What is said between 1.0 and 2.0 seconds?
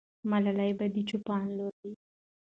چوپان لور وي.